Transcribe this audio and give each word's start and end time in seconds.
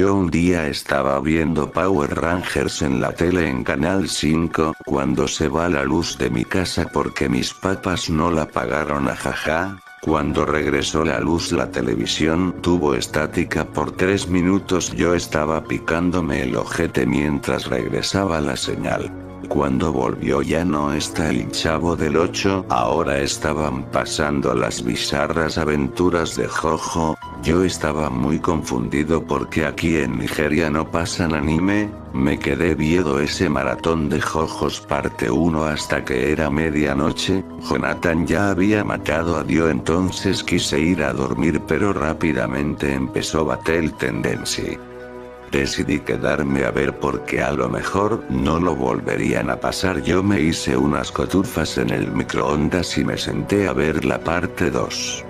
Yo 0.00 0.14
un 0.14 0.30
día 0.30 0.66
estaba 0.66 1.20
viendo 1.20 1.70
Power 1.70 2.14
Rangers 2.18 2.80
en 2.80 3.02
la 3.02 3.12
tele 3.12 3.50
en 3.50 3.62
Canal 3.62 4.08
5, 4.08 4.76
cuando 4.86 5.28
se 5.28 5.46
va 5.46 5.68
la 5.68 5.84
luz 5.84 6.16
de 6.16 6.30
mi 6.30 6.42
casa 6.42 6.88
porque 6.90 7.28
mis 7.28 7.52
papas 7.52 8.08
no 8.08 8.30
la 8.30 8.46
pagaron 8.46 9.08
a 9.08 9.14
jaja, 9.14 9.76
cuando 10.00 10.46
regresó 10.46 11.04
la 11.04 11.20
luz 11.20 11.52
la 11.52 11.70
televisión 11.70 12.54
tuvo 12.62 12.94
estática 12.94 13.66
por 13.66 13.92
tres 13.92 14.26
minutos 14.26 14.90
yo 14.94 15.14
estaba 15.14 15.62
picándome 15.64 16.44
el 16.44 16.56
ojete 16.56 17.04
mientras 17.04 17.66
regresaba 17.66 18.40
la 18.40 18.56
señal. 18.56 19.12
Cuando 19.50 19.92
volvió 19.92 20.40
ya 20.40 20.64
no 20.64 20.94
está 20.94 21.28
el 21.28 21.50
chavo 21.50 21.94
del 21.94 22.16
8, 22.16 22.66
ahora 22.70 23.18
estaban 23.18 23.84
pasando 23.90 24.54
las 24.54 24.82
bizarras 24.82 25.58
aventuras 25.58 26.36
de 26.36 26.46
Jojo, 26.46 27.18
yo 27.42 27.64
estaba 27.64 28.10
muy 28.10 28.38
confundido 28.38 29.22
porque 29.24 29.64
aquí 29.64 29.96
en 29.96 30.18
Nigeria 30.18 30.68
no 30.68 30.90
pasan 30.90 31.34
anime, 31.34 31.90
me 32.12 32.38
quedé 32.38 32.74
viendo 32.74 33.18
ese 33.18 33.48
maratón 33.48 34.08
de 34.08 34.20
Jojos 34.20 34.80
parte 34.80 35.30
1 35.30 35.64
hasta 35.64 36.04
que 36.04 36.32
era 36.32 36.50
medianoche, 36.50 37.42
Jonathan 37.68 38.26
ya 38.26 38.50
había 38.50 38.84
matado 38.84 39.36
a 39.36 39.44
Dio 39.44 39.70
entonces 39.70 40.42
quise 40.44 40.80
ir 40.80 41.02
a 41.02 41.12
dormir 41.12 41.60
pero 41.66 41.92
rápidamente 41.92 42.92
empezó 42.92 43.44
Battle 43.44 43.90
Tendency. 43.90 44.78
Decidí 45.50 45.98
quedarme 46.00 46.64
a 46.64 46.70
ver 46.70 46.98
porque 46.98 47.42
a 47.42 47.52
lo 47.52 47.68
mejor 47.68 48.24
no 48.30 48.60
lo 48.60 48.76
volverían 48.76 49.50
a 49.50 49.58
pasar. 49.58 50.00
Yo 50.00 50.22
me 50.22 50.40
hice 50.40 50.76
unas 50.76 51.10
cotufas 51.10 51.76
en 51.76 51.90
el 51.90 52.12
microondas 52.12 52.96
y 52.98 53.04
me 53.04 53.18
senté 53.18 53.66
a 53.66 53.72
ver 53.72 54.04
la 54.04 54.20
parte 54.20 54.70
2. 54.70 55.24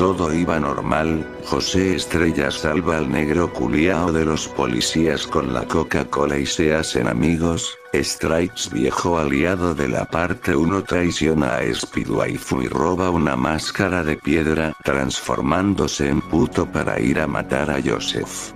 Todo 0.00 0.32
iba 0.32 0.58
normal, 0.58 1.26
José 1.44 1.94
Estrella 1.94 2.50
salva 2.50 2.96
al 2.96 3.10
negro 3.10 3.52
culiao 3.52 4.10
de 4.10 4.24
los 4.24 4.48
policías 4.48 5.26
con 5.26 5.52
la 5.52 5.66
Coca-Cola 5.66 6.38
y 6.38 6.46
se 6.46 6.74
hacen 6.74 7.06
amigos, 7.06 7.76
Stripes 7.92 8.70
viejo 8.72 9.18
aliado 9.18 9.74
de 9.74 9.88
la 9.88 10.06
parte 10.06 10.56
1 10.56 10.84
traiciona 10.84 11.56
a 11.56 11.74
Speedwaifu 11.74 12.62
y 12.62 12.68
roba 12.68 13.10
una 13.10 13.36
máscara 13.36 14.02
de 14.02 14.16
piedra, 14.16 14.72
transformándose 14.84 16.08
en 16.08 16.22
puto 16.22 16.64
para 16.64 16.98
ir 16.98 17.20
a 17.20 17.26
matar 17.26 17.68
a 17.68 17.78
Joseph. 17.84 18.54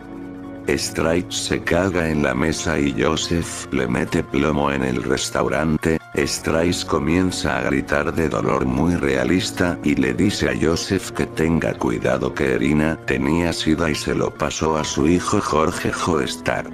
Stripes 0.68 1.36
se 1.36 1.62
caga 1.62 2.08
en 2.08 2.22
la 2.22 2.34
mesa 2.34 2.78
y 2.78 2.94
Joseph 3.00 3.66
le 3.72 3.86
mete 3.86 4.22
plomo 4.22 4.70
en 4.70 4.82
el 4.82 5.02
restaurante, 5.02 5.98
Stripes 6.16 6.84
comienza 6.84 7.58
a 7.58 7.62
gritar 7.62 8.14
de 8.14 8.28
dolor 8.28 8.64
muy 8.64 8.94
realista 8.96 9.78
y 9.84 9.94
le 9.94 10.14
dice 10.14 10.48
a 10.48 10.54
Joseph 10.58 11.10
que 11.10 11.26
tenga 11.26 11.74
cuidado 11.74 12.32
que 12.32 12.54
Erina 12.54 12.98
tenía 13.04 13.52
sida 13.52 13.90
y 13.90 13.94
se 13.94 14.14
lo 14.14 14.32
pasó 14.32 14.76
a 14.76 14.84
su 14.84 15.06
hijo 15.06 15.40
Jorge 15.40 15.92
Joestar. 15.92 16.64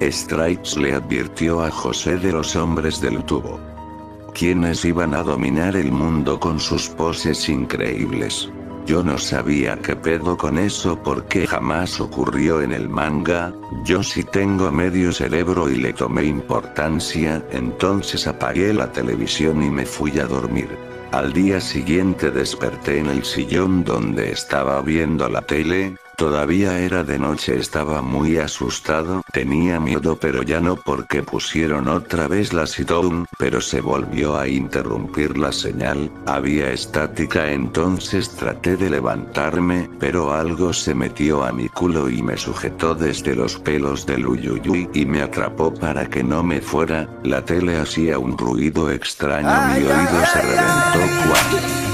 Stripes 0.00 0.78
le 0.78 0.94
advirtió 0.94 1.62
a 1.62 1.70
José 1.70 2.16
de 2.16 2.32
los 2.32 2.56
hombres 2.56 3.00
del 3.00 3.22
tubo. 3.24 3.60
Quienes 4.32 4.84
iban 4.84 5.14
a 5.14 5.22
dominar 5.22 5.76
el 5.76 5.92
mundo 5.92 6.40
con 6.40 6.58
sus 6.58 6.88
poses 6.88 7.48
increíbles. 7.48 8.48
Yo 8.86 9.02
no 9.04 9.18
sabía 9.18 9.76
qué 9.78 9.94
pedo 9.94 10.36
con 10.36 10.58
eso 10.58 11.00
porque 11.02 11.46
jamás 11.46 12.00
ocurrió 12.00 12.60
en 12.62 12.72
el 12.72 12.88
manga, 12.88 13.52
yo 13.84 14.02
sí 14.02 14.24
tengo 14.24 14.70
medio 14.72 15.12
cerebro 15.12 15.70
y 15.70 15.76
le 15.76 15.92
tomé 15.92 16.24
importancia, 16.24 17.44
entonces 17.52 18.26
apagué 18.26 18.72
la 18.72 18.90
televisión 18.90 19.62
y 19.62 19.70
me 19.70 19.86
fui 19.86 20.18
a 20.18 20.26
dormir. 20.26 20.68
Al 21.12 21.32
día 21.32 21.60
siguiente 21.60 22.30
desperté 22.30 22.98
en 22.98 23.06
el 23.06 23.24
sillón 23.24 23.84
donde 23.84 24.30
estaba 24.30 24.80
viendo 24.80 25.28
la 25.28 25.42
tele, 25.42 25.96
Todavía 26.20 26.78
era 26.78 27.02
de 27.02 27.18
noche, 27.18 27.56
estaba 27.56 28.02
muy 28.02 28.36
asustado, 28.36 29.22
tenía 29.32 29.80
miedo 29.80 30.18
pero 30.20 30.42
ya 30.42 30.60
no 30.60 30.76
porque 30.76 31.22
pusieron 31.22 31.88
otra 31.88 32.28
vez 32.28 32.52
la 32.52 32.66
sitcom, 32.66 33.24
pero 33.38 33.62
se 33.62 33.80
volvió 33.80 34.36
a 34.36 34.46
interrumpir 34.46 35.38
la 35.38 35.50
señal, 35.50 36.10
había 36.26 36.72
estática 36.72 37.50
entonces 37.50 38.28
traté 38.36 38.76
de 38.76 38.90
levantarme, 38.90 39.88
pero 39.98 40.34
algo 40.34 40.74
se 40.74 40.94
metió 40.94 41.42
a 41.42 41.52
mi 41.52 41.70
culo 41.70 42.10
y 42.10 42.22
me 42.22 42.36
sujetó 42.36 42.94
desde 42.94 43.34
los 43.34 43.58
pelos 43.58 44.04
del 44.04 44.26
uyuyuy 44.26 44.90
y 44.92 45.06
me 45.06 45.22
atrapó 45.22 45.72
para 45.72 46.04
que 46.10 46.22
no 46.22 46.42
me 46.42 46.60
fuera, 46.60 47.08
la 47.24 47.42
tele 47.46 47.78
hacía 47.78 48.18
un 48.18 48.36
ruido 48.36 48.90
extraño, 48.90 49.48
mi 49.68 49.86
oído 49.86 50.26
se 50.34 50.42
reventó 50.42 51.00
cuando... 51.24 51.89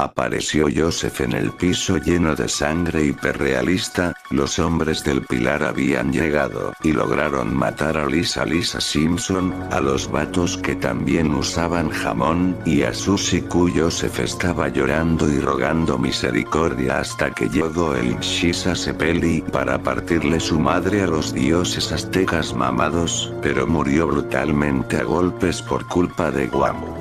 Apareció 0.00 0.66
Joseph 0.74 1.20
en 1.20 1.32
el 1.32 1.52
piso 1.52 1.98
lleno 1.98 2.34
de 2.34 2.48
sangre 2.48 3.04
hiperrealista, 3.04 4.14
los 4.30 4.58
hombres 4.58 5.04
del 5.04 5.20
pilar 5.26 5.62
habían 5.62 6.10
llegado 6.10 6.72
y 6.82 6.92
lograron 6.92 7.54
matar 7.54 7.98
a 7.98 8.06
Lisa 8.06 8.46
Lisa 8.46 8.80
Simpson, 8.80 9.52
a 9.70 9.78
los 9.78 10.10
vatos 10.10 10.56
que 10.56 10.74
también 10.74 11.34
usaban 11.34 11.90
jamón, 11.90 12.56
y 12.64 12.80
a 12.82 12.94
Susie 12.94 13.42
Q. 13.42 13.72
Joseph 13.76 14.20
estaba 14.20 14.68
llorando 14.68 15.30
y 15.30 15.38
rogando 15.38 15.98
misericordia 15.98 17.00
hasta 17.00 17.30
que 17.32 17.50
llegó 17.50 17.94
el 17.94 18.18
Shisa 18.20 18.74
Sepeli 18.74 19.42
para 19.52 19.82
partirle 19.82 20.40
su 20.40 20.58
madre 20.58 21.02
a 21.02 21.08
los 21.08 21.34
dioses 21.34 21.92
aztecas 21.92 22.54
mamados, 22.54 23.34
pero 23.42 23.66
murió 23.66 24.06
brutalmente 24.06 24.96
a 24.96 25.02
golpes 25.02 25.60
por 25.60 25.86
culpa 25.88 26.30
de 26.30 26.46
Guamu. 26.46 26.99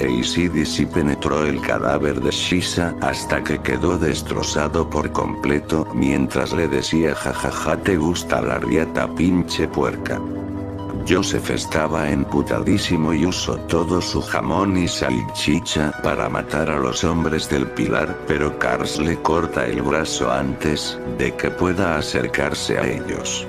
ACDC 0.00 0.86
penetró 0.92 1.44
el 1.44 1.60
cadáver 1.60 2.20
de 2.20 2.30
Shisa 2.30 2.94
hasta 3.00 3.42
que 3.42 3.58
quedó 3.58 3.98
destrozado 3.98 4.88
por 4.88 5.10
completo 5.12 5.86
mientras 5.94 6.52
le 6.52 6.68
decía 6.68 7.14
jajaja 7.14 7.76
te 7.78 7.96
gusta 7.96 8.42
la 8.42 8.58
riata 8.58 9.08
pinche 9.14 9.66
puerca. 9.68 10.20
Joseph 11.08 11.50
estaba 11.50 12.10
emputadísimo 12.10 13.14
y 13.14 13.26
usó 13.26 13.56
todo 13.68 14.00
su 14.00 14.20
jamón 14.20 14.76
y 14.76 14.88
salchicha 14.88 15.92
para 16.02 16.28
matar 16.28 16.68
a 16.68 16.80
los 16.80 17.04
hombres 17.04 17.48
del 17.48 17.66
pilar, 17.68 18.18
pero 18.26 18.58
Cars 18.58 18.98
le 18.98 19.16
corta 19.22 19.66
el 19.66 19.82
brazo 19.82 20.30
antes 20.32 20.98
de 21.16 21.32
que 21.36 21.50
pueda 21.50 21.96
acercarse 21.96 22.78
a 22.78 22.86
ellos. 22.86 23.46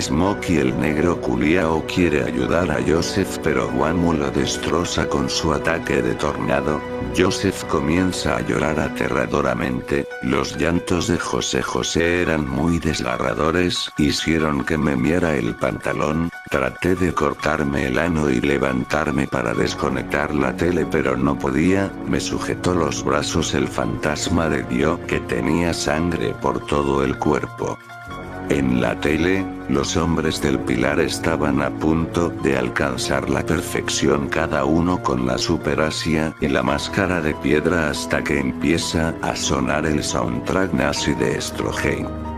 Smokey 0.00 0.56
el 0.56 0.78
negro 0.80 1.20
culiao 1.20 1.84
quiere 1.86 2.24
ayudar 2.24 2.70
a 2.70 2.78
Joseph 2.86 3.38
pero 3.42 3.70
Guamu 3.70 4.14
lo 4.14 4.30
destroza 4.30 5.06
con 5.06 5.28
su 5.28 5.52
ataque 5.52 6.00
de 6.00 6.14
tornado, 6.14 6.80
Joseph 7.16 7.64
comienza 7.64 8.36
a 8.36 8.40
llorar 8.40 8.80
aterradoramente, 8.80 10.06
los 10.22 10.56
llantos 10.56 11.08
de 11.08 11.18
José 11.18 11.60
José 11.60 12.22
eran 12.22 12.48
muy 12.48 12.78
desgarradores, 12.78 13.90
hicieron 13.98 14.64
que 14.64 14.78
me 14.78 14.96
miera 14.96 15.36
el 15.36 15.54
pantalón, 15.56 16.30
traté 16.48 16.96
de 16.96 17.12
cortarme 17.12 17.86
el 17.88 17.98
ano 17.98 18.30
y 18.30 18.40
levantarme 18.40 19.26
para 19.26 19.52
desconectar 19.52 20.34
la 20.34 20.56
tele 20.56 20.86
pero 20.90 21.18
no 21.18 21.38
podía, 21.38 21.92
me 22.06 22.18
sujetó 22.18 22.74
los 22.74 23.04
brazos 23.04 23.52
el 23.54 23.68
fantasma 23.68 24.48
de 24.48 24.62
Dio 24.62 24.98
que 25.06 25.20
tenía 25.20 25.74
sangre 25.74 26.34
por 26.40 26.64
todo 26.66 27.04
el 27.04 27.18
cuerpo. 27.18 27.78
En 28.52 28.82
la 28.82 28.94
tele, 29.00 29.46
los 29.70 29.96
hombres 29.96 30.42
del 30.42 30.58
pilar 30.58 31.00
estaban 31.00 31.62
a 31.62 31.70
punto 31.70 32.28
de 32.28 32.58
alcanzar 32.58 33.30
la 33.30 33.42
perfección 33.46 34.28
cada 34.28 34.66
uno 34.66 35.02
con 35.02 35.26
la 35.26 35.38
superasia 35.38 36.34
y 36.38 36.48
la 36.48 36.62
máscara 36.62 37.22
de 37.22 37.32
piedra 37.36 37.88
hasta 37.88 38.22
que 38.22 38.38
empieza 38.38 39.14
a 39.22 39.34
sonar 39.36 39.86
el 39.86 40.04
soundtrack 40.04 40.74
nazi 40.74 41.14
de 41.14 41.40
Stroheim. 41.40 42.31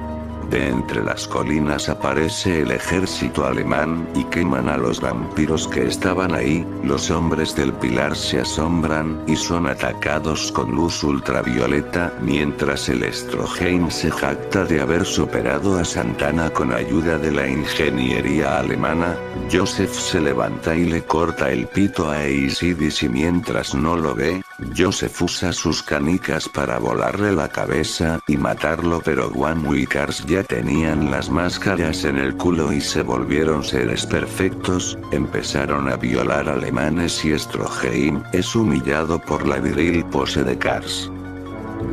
De 0.50 0.68
entre 0.68 1.02
las 1.02 1.26
colinas 1.26 1.88
aparece 1.88 2.62
el 2.62 2.70
ejército 2.70 3.46
alemán 3.46 4.06
y 4.14 4.24
queman 4.24 4.68
a 4.68 4.76
los 4.76 5.00
vampiros 5.00 5.66
que 5.68 5.86
estaban 5.86 6.34
ahí, 6.34 6.66
los 6.82 7.10
hombres 7.10 7.54
del 7.56 7.72
pilar 7.72 8.16
se 8.16 8.40
asombran 8.40 9.22
y 9.26 9.36
son 9.36 9.66
atacados 9.66 10.52
con 10.52 10.72
luz 10.72 11.02
ultravioleta 11.02 12.12
mientras 12.20 12.88
el 12.88 13.10
Stroheim 13.12 13.90
se 13.90 14.10
jacta 14.10 14.64
de 14.64 14.80
haber 14.80 15.04
superado 15.04 15.78
a 15.78 15.84
Santana 15.84 16.50
con 16.50 16.72
ayuda 16.72 17.18
de 17.18 17.32
la 17.32 17.48
ingeniería 17.48 18.58
alemana, 18.58 19.16
Joseph 19.50 19.92
se 19.92 20.20
levanta 20.20 20.74
y 20.74 20.84
le 20.84 21.04
corta 21.04 21.50
el 21.50 21.66
pito 21.66 22.10
a 22.10 22.24
Eisidis 22.24 23.02
y 23.02 23.08
mientras 23.08 23.74
no 23.74 23.96
lo 23.96 24.14
ve, 24.14 24.42
Joseph 24.76 25.22
usa 25.22 25.52
sus 25.52 25.82
canicas 25.82 26.48
para 26.48 26.78
volarle 26.78 27.32
la 27.32 27.48
cabeza 27.48 28.20
y 28.26 28.36
matarlo 28.36 29.00
pero 29.04 29.30
y 29.74 29.86
Cars 29.86 30.26
ya 30.34 30.42
tenían 30.42 31.12
las 31.12 31.30
máscaras 31.30 32.02
en 32.02 32.18
el 32.18 32.34
culo 32.34 32.72
y 32.72 32.80
se 32.80 33.02
volvieron 33.02 33.62
seres 33.62 34.04
perfectos, 34.04 34.98
empezaron 35.12 35.88
a 35.88 35.94
violar 35.94 36.48
alemanes 36.48 37.24
y 37.24 37.38
Stroheim 37.38 38.20
es 38.32 38.56
humillado 38.56 39.20
por 39.20 39.46
la 39.46 39.60
viril 39.60 40.04
pose 40.06 40.42
de 40.42 40.58
Cars. 40.58 41.08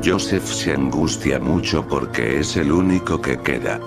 Joseph 0.03 0.47
se 0.47 0.73
angustia 0.73 1.37
mucho 1.37 1.87
porque 1.87 2.39
es 2.39 2.57
el 2.57 2.71
único 2.71 3.21
que 3.21 3.37
queda. 3.37 3.79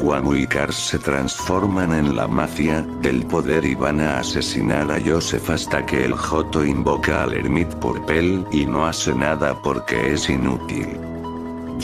Guamu 0.00 0.34
y 0.34 0.46
Cars 0.46 0.76
se 0.76 0.98
transforman 0.98 1.92
en 1.92 2.16
la 2.16 2.26
mafia 2.26 2.80
del 3.02 3.26
poder 3.26 3.66
y 3.66 3.74
van 3.74 4.00
a 4.00 4.20
asesinar 4.20 4.90
a 4.90 4.98
Joseph 4.98 5.50
hasta 5.50 5.84
que 5.84 6.06
el 6.06 6.14
Joto 6.14 6.64
invoca 6.64 7.24
al 7.24 7.34
Hermit 7.34 7.68
Purple 7.74 8.46
y 8.50 8.64
no 8.64 8.86
hace 8.86 9.14
nada 9.14 9.54
porque 9.62 10.14
es 10.14 10.30
inútil. 10.30 11.13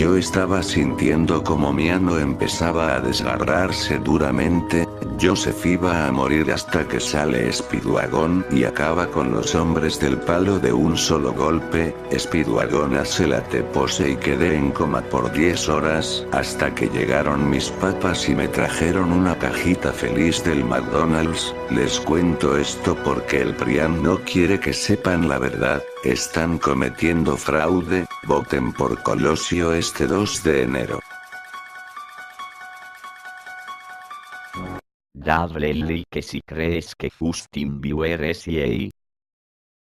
Yo 0.00 0.16
estaba 0.16 0.62
sintiendo 0.62 1.44
como 1.44 1.74
mi 1.74 1.90
ano 1.90 2.18
empezaba 2.18 2.94
a 2.94 3.00
desgarrarse 3.00 3.98
duramente, 3.98 4.88
Joseph 5.20 5.66
iba 5.66 6.06
a 6.06 6.10
morir 6.10 6.50
hasta 6.50 6.88
que 6.88 6.98
sale 6.98 7.52
Speedwagon 7.52 8.46
y 8.50 8.64
acaba 8.64 9.08
con 9.08 9.30
los 9.30 9.54
hombres 9.54 10.00
del 10.00 10.16
palo 10.16 10.58
de 10.58 10.72
un 10.72 10.96
solo 10.96 11.34
golpe, 11.34 11.94
Speedwagon 12.18 12.94
hace 12.94 13.26
la 13.26 13.42
tepose 13.42 14.12
y 14.12 14.16
quedé 14.16 14.56
en 14.56 14.70
coma 14.70 15.02
por 15.02 15.30
10 15.30 15.68
horas, 15.68 16.26
hasta 16.32 16.74
que 16.74 16.88
llegaron 16.88 17.50
mis 17.50 17.68
papas 17.68 18.26
y 18.26 18.34
me 18.34 18.48
trajeron 18.48 19.12
una 19.12 19.38
cajita 19.38 19.92
feliz 19.92 20.42
del 20.44 20.64
McDonald's, 20.64 21.54
les 21.68 22.00
cuento 22.00 22.56
esto 22.56 22.96
porque 23.04 23.42
el 23.42 23.54
Priam 23.54 24.02
no 24.02 24.18
quiere 24.20 24.58
que 24.58 24.72
sepan 24.72 25.28
la 25.28 25.38
verdad, 25.38 25.82
están 26.04 26.56
cometiendo 26.56 27.36
fraude, 27.36 28.06
voten 28.26 28.72
por 28.72 29.02
Colosio 29.02 29.72
este 29.72 30.06
2 30.06 30.42
de 30.42 30.62
enero. 30.62 31.00
Dale 35.12 35.74
like 35.74 36.22
si 36.22 36.40
crees 36.40 36.94
que 36.94 37.10
Justin 37.10 37.80
Bieber 37.80 38.24
es 38.24 38.46
gay. 38.46 38.90